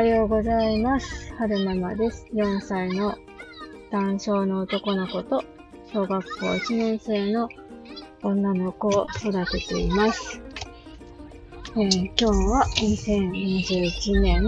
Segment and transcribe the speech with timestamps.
[0.00, 1.30] はようございます。
[1.34, 2.26] 春ママです。
[2.32, 3.18] 4歳の
[3.90, 5.44] 男性の男の子と
[5.92, 7.50] 小学校1年生の
[8.22, 10.40] 女の子を育てています。
[11.76, 14.42] えー今日は2021年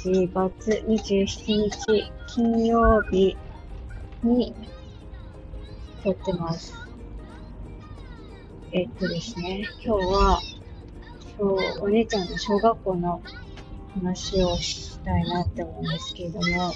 [0.00, 3.36] 8月27日金曜日
[4.22, 4.54] に
[6.04, 6.72] 撮ってます。
[8.70, 10.40] えっとですね、今日は
[11.80, 13.20] お姉ちゃんの小学校の
[13.94, 16.72] 話をしたいなって思うんですけれども、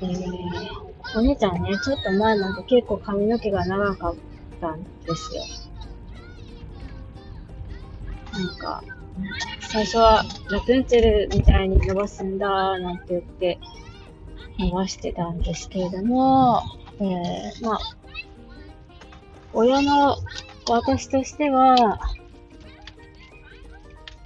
[0.00, 4.14] えー、お姉ちゃんね、ちょっと前まで結構髪の毛が長かっ
[4.60, 5.42] たんですよ。
[8.32, 8.82] なんか、
[9.60, 13.58] 最初はラプンツェルみたいに伸ばすんだなんて言って
[14.58, 16.62] 伸ばしてたんですけれども、
[17.00, 17.78] えー、まあ、
[19.52, 20.16] 親の
[20.68, 21.98] 私としては、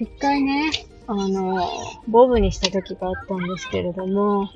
[0.00, 0.70] 一回ね、
[1.06, 1.68] あの、
[2.08, 4.48] ボブにした時があったんですけれども、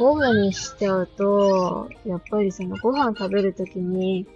[0.00, 4.26] ボブにしちゃうと、やっぱりそのご飯食べるときに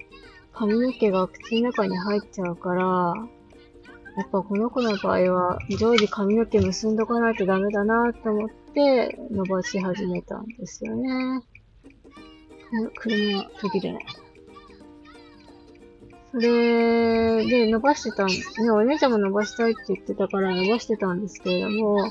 [0.52, 3.14] 髪の毛が口の中に入っちゃうから、
[4.16, 11.42] やっぱこの子の場合は常時髪の毛結んどかないとダメだなと思って伸ばし始めたんですよね。
[12.94, 14.06] 車途切れない。
[16.30, 18.34] それで伸ばしてたん、ね、
[18.70, 22.10] お姉ちゃんも伸ばしたいって言ってたから伸ばしてたんですけれども、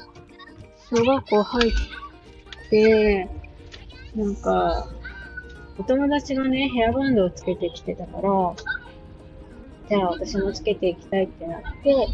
[0.89, 1.71] 小学校入っ
[2.69, 3.29] て、
[4.15, 4.87] なんか、
[5.77, 8.21] お友達がね、ヘアバンドをつけてきてたから、
[9.89, 12.07] じゃあ私もつけていきたいってなって、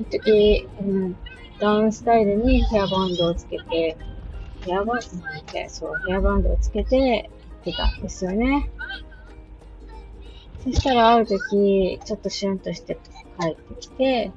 [0.00, 1.16] 一時、うん、
[1.58, 3.96] ダウンスタイルにヘアバンドをつけて、
[4.66, 7.30] ヘアバンドなんて、そう、ヘアバンドをつけて
[7.62, 8.70] 行ってたんですよね。
[10.64, 12.98] そしたらある時、ちょっとシュンとして
[13.38, 14.32] 帰ってきて、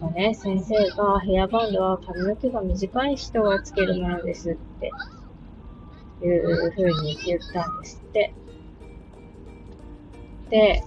[0.00, 4.90] なんかね、先生がヘアバンドは髪の毛が短い人がつけるものですって、
[6.22, 8.34] いう風に言ったんですって。
[10.50, 10.84] で、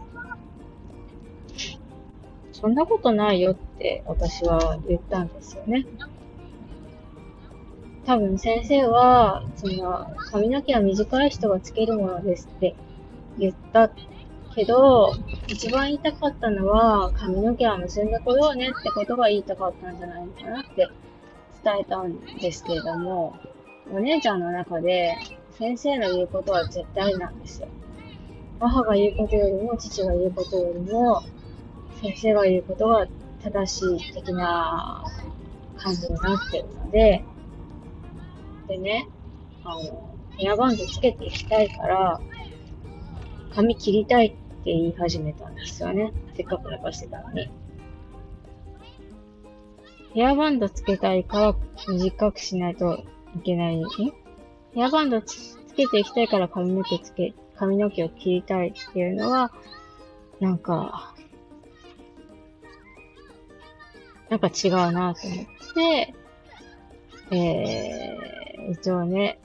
[2.51, 5.85] そんなことないよって私は言ったんですよね。
[8.05, 12.75] 多分先生は、その、髪の毛は短い人がつけるものですって
[13.37, 13.89] 言った
[14.55, 15.13] けど、
[15.47, 20.87] 一番言いたかったのは、髪の毛は結んでこようねってことが言いたかったんじゃないのかなって
[21.63, 23.35] 伝えたんですけれども、
[23.91, 25.15] お姉ちゃんの中で
[25.57, 27.67] 先生の言うことは絶対なんですよ。
[28.59, 31.21] 母が言うことよりも、父が言うことよりも、
[32.01, 33.07] 先生が言うことが
[33.43, 35.03] 正しい的な
[35.77, 37.23] 感じになってるので、
[38.67, 39.07] でね、
[39.63, 42.21] あの、ヘアバンドつけていきたいから、
[43.53, 46.11] 髪切りたいって言い始めたんですよね。
[46.35, 47.49] せっかく伸ばしてたのに。
[50.13, 51.55] ヘアバンドつけたいから
[51.87, 53.03] 短くしないと
[53.35, 53.77] いけない。
[53.79, 53.83] ん
[54.73, 59.51] ヘアバンドつけていきたいから髪の毛つけ、髪の毛を切りたいっていうのは、
[60.39, 61.13] なんか、
[64.29, 65.45] なんか違うなと思っ
[65.75, 66.13] て、
[67.31, 69.39] えー、一応ね、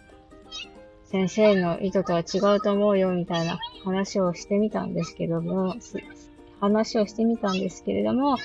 [1.04, 5.76] 先生の意図とは違うと思うよみたいな話をしてみたんですけども、
[6.60, 8.36] 話をしてみたんですけれども、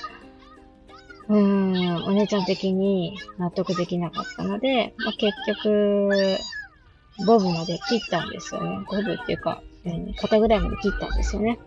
[1.30, 6.38] うーん、お姉ちゃん的に納得できなかったので、まあ、結局、
[7.26, 8.86] ボブまで切ったんですよね。
[8.90, 11.60] ボブっていうか、えー肩ぐらいまで切ったんですよね。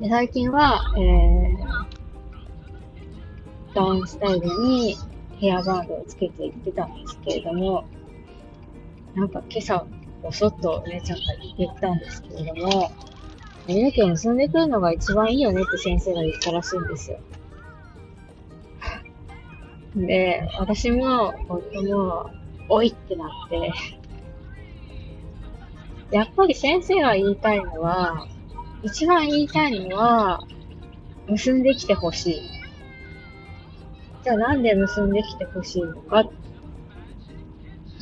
[0.00, 4.96] で最近は、えー、ダウンスタイルに
[5.38, 7.84] ヘアバンドをつけていってたんですけれども、
[9.14, 9.86] なんか今朝、
[10.22, 11.24] ぼそっとお姉ちゃんが
[11.56, 12.90] 言ってたんですけれども、
[13.66, 17.18] 髪の毛を結んでくるのが一番いいよねって先生が言ったらしいんですよ。
[19.96, 22.30] で、私も夫も、
[22.68, 23.72] おいってなって、
[26.10, 28.26] やっぱり先生が言いたいのは、
[28.82, 30.40] 一番言いたいのは、
[31.28, 32.40] 結んできてほしい。
[34.22, 36.30] じゃあなんで結んできてほしいのかっ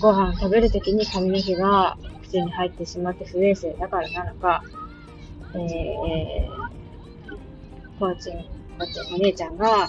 [0.01, 4.63] ご飯食べるときに髪の毛が口に入ってしまって不衛生だからなのか、
[5.55, 6.49] えー、
[7.99, 8.35] コーチン、
[8.79, 9.89] コーチンお姉ちゃんが、あ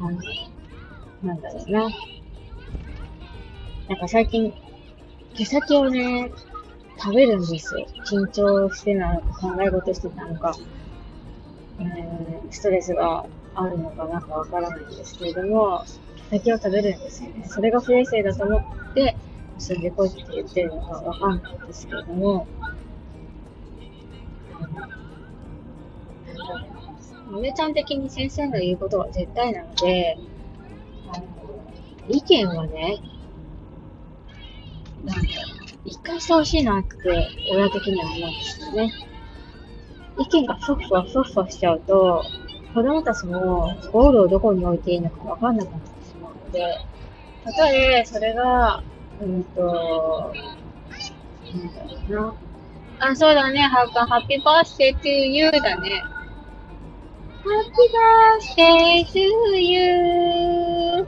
[0.00, 0.10] の、
[1.22, 1.88] なんだろうな。
[3.88, 4.54] なんか最近、
[5.34, 6.30] 毛先をね、
[6.98, 7.86] 食べるんですよ。
[8.06, 10.54] 緊張してなのか、考え事してたのか、
[11.80, 13.26] えー、ストレスが
[13.56, 15.82] あるのかなんかわからないんですけれども、
[16.30, 17.44] 毛先を食べるんですよね。
[17.48, 19.16] それが不衛生だと思って、
[19.54, 22.46] 結んでこいって言ってるのかわかんないんですけれども、
[27.32, 30.18] お姉ちゃん的に先生の言うことは絶対なので、
[32.08, 32.98] 意見はね、
[35.04, 35.22] なんか、
[35.84, 38.92] 一回してほしいなって、親的には思うんですよね。
[40.18, 42.22] 意見がふわふわふわふわしちゃうと、
[42.74, 46.78] 子供たちもゴールをどこに置いていいのかわかんなくなってしまうので、
[47.44, 48.82] たとえそれが、
[49.20, 50.32] うんと、
[51.54, 52.34] なんだろうな。
[53.00, 56.02] あ、そうだね、ハッピーバースデー to you だね。
[57.42, 57.88] Happy
[58.56, 59.18] birthday to
[59.58, 61.06] you!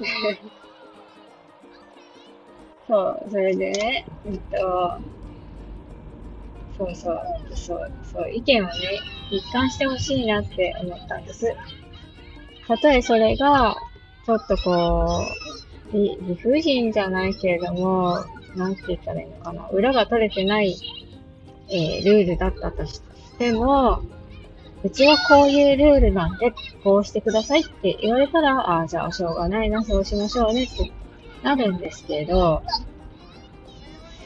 [2.88, 4.98] そう、それでね、えっと、
[6.78, 7.20] そうそう、
[7.54, 8.72] そう、そう、意見をね、
[9.30, 11.54] 一貫してほしいなって思ったんです。
[12.66, 13.76] たとえそれが、
[14.24, 15.26] ちょっとこ
[15.92, 18.24] う、理不尽じゃないけれども、
[18.56, 20.76] なんて言ったらいいのかな、裏が取れてない、
[21.68, 23.02] えー、ルールだったとし
[23.38, 24.02] ても、
[24.84, 30.92] うちはこういうルールなんで、こうしてくださいって言われたら、ああ、じゃあしょうがないな、そうしましょうねって
[31.42, 32.62] なるんですけど、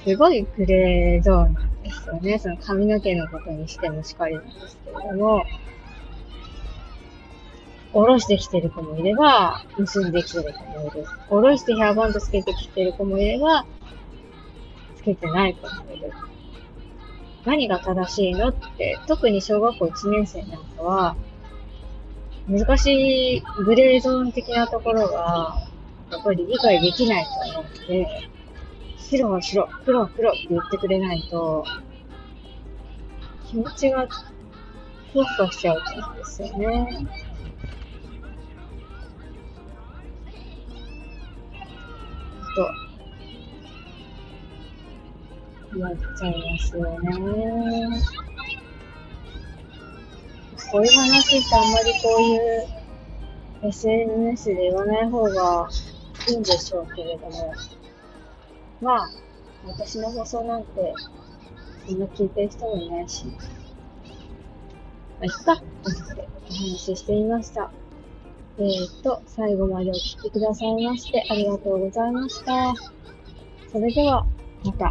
[0.05, 2.39] すごいグレーゾーンなんですよね。
[2.39, 5.45] その髪の毛のことにしてもしかりなんですけれども、
[7.97, 11.07] おろしてきてる子もいれば、結んできてる子もいる。
[11.31, 13.65] おろしてヘアバンドつけてきてる子もいれば、
[14.97, 16.13] つけてない子もいる。
[17.47, 21.17] 何が正しいのって、特に小学校1年生なんかは、
[22.47, 25.57] 難しいグレーゾーン的なところが、
[26.11, 28.29] やっぱり理解できないと思うので、
[28.99, 31.65] 白は白、黒は黒って言ってくれないと、
[33.49, 34.07] 気持ちが
[35.15, 37.26] ふわふわしちゃうと思うんですよね。
[42.57, 42.71] と、
[45.79, 47.11] なっちゃいますよね。
[50.73, 55.69] こういう話ってあんまりこういう SNS で言わない方が
[56.29, 57.53] いいんでしょうけれども、
[58.81, 59.11] まあ、
[59.67, 60.95] 私の放送なんて、
[61.87, 63.35] そんな聞いてる人もいないし、ま
[65.21, 67.71] あ、いっか、と思ってお話ししてみました。
[68.59, 72.75] えー、っと、最後までお聴きくださいましてありがとうございました。
[73.71, 74.27] それでは、
[74.65, 74.91] また。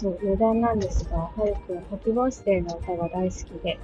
[0.00, 3.78] そう、余談なんですが、はるくん、ハッピーバースデーの歌が大好きで、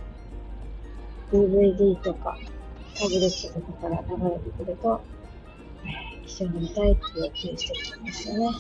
[1.32, 2.38] DVD とか、
[2.98, 5.00] タブレットとかから流れてくると、
[6.24, 8.58] 一緒に見たいっていう気にしてきたんですよね。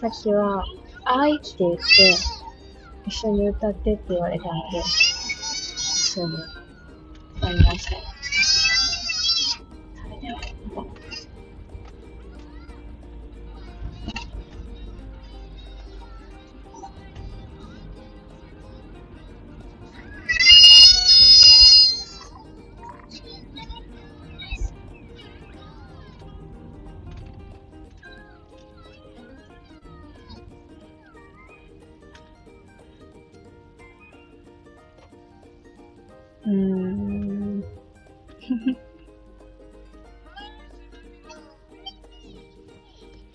[0.00, 0.64] さっきは、
[1.04, 1.80] あいって言って、
[3.06, 6.34] 一緒に歌ってって言われたので、一緒に
[7.38, 8.15] 歌いました。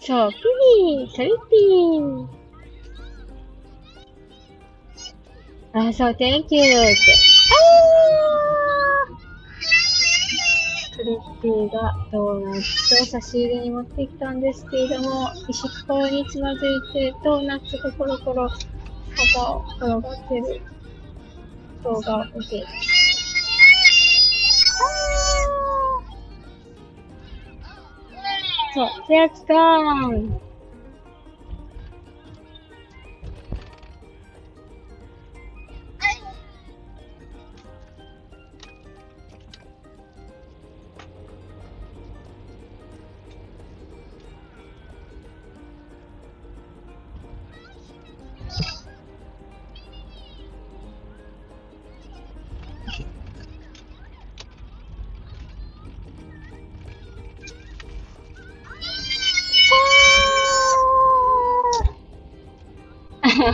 [0.04, 0.38] そう、ピ
[0.82, 2.28] リー、ソリピー。
[5.74, 7.14] あ、そう、Thank you って。
[7.52, 18.50] あートリッピーがドーナツと差し入れに持ってきたんですけれども、石っぽにつまずいて、ドーナツがコロコロ、
[19.36, 20.62] 幅を転がってる
[21.84, 23.01] 動画を見てそう、手
[28.74, 30.51] 厚かー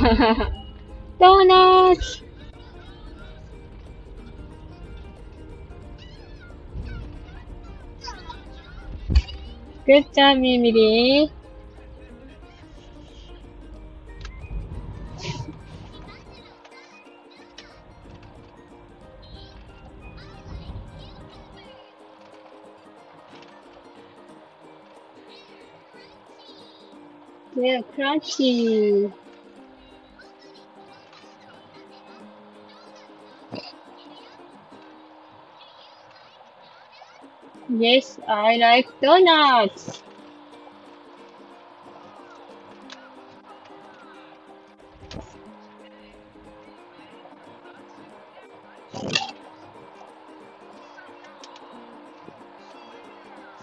[1.20, 2.24] Donuts!
[9.86, 11.32] Good job, Emily.
[27.56, 29.12] Yeah, crunchy.
[37.70, 40.04] Yes, I like donuts.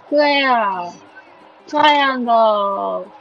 [0.07, 0.93] Square,
[1.69, 3.13] triangle.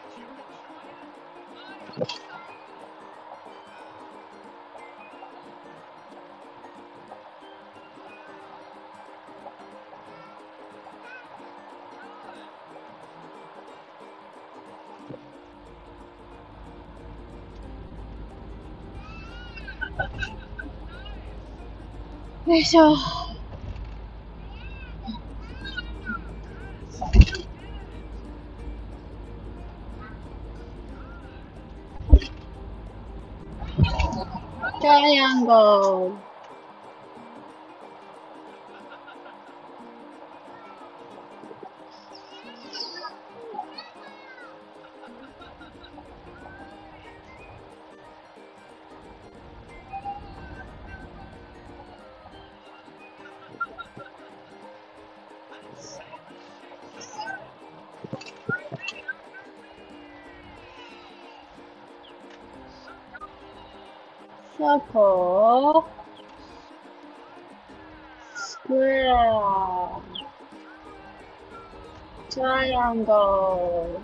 [22.53, 22.95] よいしょ。
[34.79, 36.32] トライアングル。
[64.57, 65.87] Circle,
[68.35, 70.01] square,
[72.29, 74.03] triangle.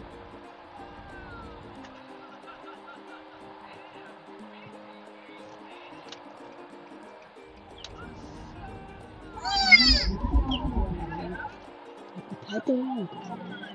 [12.52, 13.69] I don't know.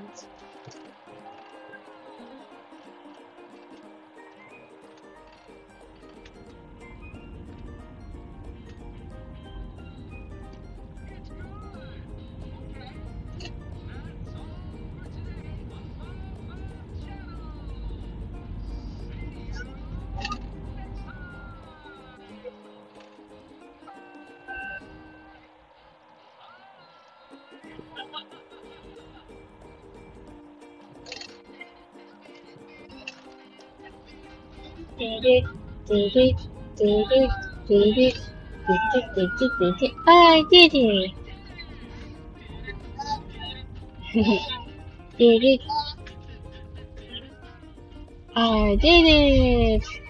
[35.04, 35.44] 滴滴
[35.86, 36.34] 滴滴
[36.76, 38.16] 滴滴滴滴滴
[39.14, 41.14] 滴滴滴滴，哎，弟弟，
[44.12, 44.40] 嘿嘿，
[45.18, 45.60] 弟弟，
[48.32, 50.03] 哎，弟弟。